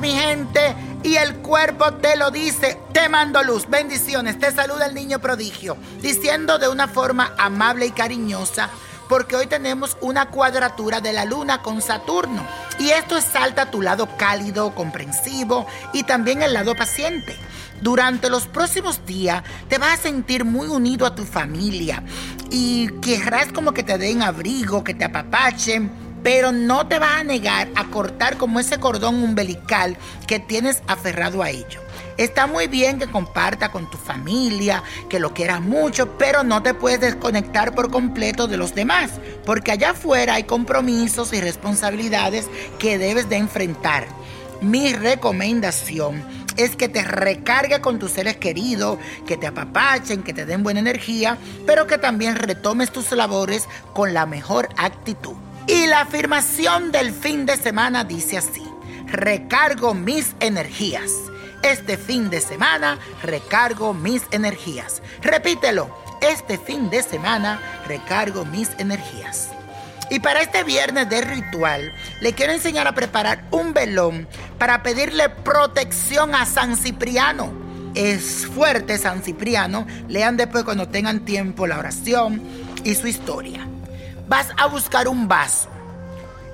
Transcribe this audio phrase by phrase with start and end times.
[0.00, 2.78] mi gente, y el cuerpo te lo dice.
[2.92, 4.38] Te mando luz, bendiciones.
[4.38, 8.70] Te saluda el niño prodigio, diciendo de una forma amable y cariñosa,
[9.08, 12.46] porque hoy tenemos una cuadratura de la luna con Saturno.
[12.78, 17.36] Y esto exalta tu lado cálido, comprensivo y también el lado paciente.
[17.80, 22.02] Durante los próximos días te vas a sentir muy unido a tu familia
[22.50, 27.22] y querrás como que te den abrigo, que te apapachen pero no te vas a
[27.22, 31.80] negar a cortar como ese cordón umbilical que tienes aferrado a ello.
[32.16, 36.74] Está muy bien que comparta con tu familia, que lo quieras mucho, pero no te
[36.74, 39.12] puedes desconectar por completo de los demás,
[39.44, 42.48] porque allá afuera hay compromisos y responsabilidades
[42.80, 44.08] que debes de enfrentar.
[44.60, 46.24] Mi recomendación
[46.56, 48.98] es que te recargue con tus seres queridos,
[49.28, 54.12] que te apapachen, que te den buena energía, pero que también retomes tus labores con
[54.12, 55.36] la mejor actitud.
[55.68, 58.62] Y la afirmación del fin de semana dice así,
[59.06, 61.10] recargo mis energías.
[61.62, 65.02] Este fin de semana recargo mis energías.
[65.22, 69.48] Repítelo, este fin de semana recargo mis energías.
[70.08, 75.28] Y para este viernes de ritual, le quiero enseñar a preparar un velón para pedirle
[75.30, 77.52] protección a San Cipriano.
[77.96, 79.84] Es fuerte San Cipriano.
[80.06, 82.40] Lean después cuando tengan tiempo la oración
[82.84, 83.66] y su historia
[84.26, 85.68] vas a buscar un vaso.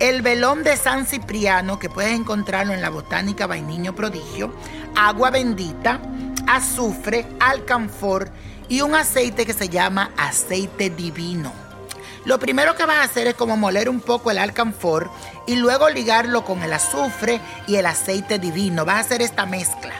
[0.00, 4.54] El velón de San Cipriano, que puedes encontrarlo en la Botánica Vainiño Prodigio,
[4.94, 6.00] agua bendita,
[6.46, 8.30] azufre, alcanfor
[8.68, 11.52] y un aceite que se llama aceite divino.
[12.24, 15.10] Lo primero que vas a hacer es como moler un poco el alcanfor
[15.46, 18.84] y luego ligarlo con el azufre y el aceite divino.
[18.84, 19.94] Vas a hacer esta mezcla.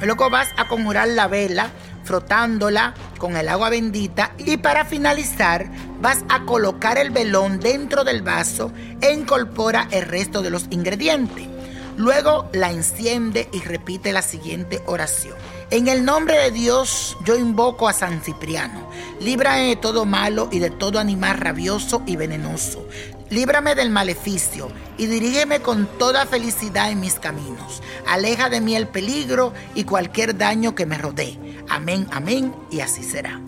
[0.00, 1.70] Luego vas a conjurar la vela
[2.04, 5.68] frotándola con el agua bendita y para finalizar
[6.00, 11.48] vas a colocar el velón dentro del vaso e incorpora el resto de los ingredientes.
[11.96, 15.34] Luego la enciende y repite la siguiente oración.
[15.70, 18.90] En el nombre de Dios yo invoco a San Cipriano.
[19.20, 22.86] Líbrame de todo malo y de todo animal rabioso y venenoso.
[23.34, 27.82] Líbrame del maleficio y dirígeme con toda felicidad en mis caminos.
[28.06, 31.36] Aleja de mí el peligro y cualquier daño que me rodee.
[31.68, 33.40] Amén, amén y así será.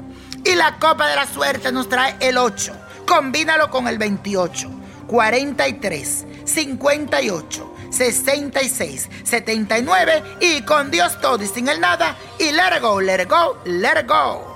[0.43, 2.73] Y la copa de la suerte nos trae el 8.
[3.07, 4.69] Combínalo con el 28,
[5.07, 7.73] 43, 58.
[7.89, 13.25] 66, 79 y con Dios todo y sin el nada y let it go, let
[13.29, 14.56] go, let go.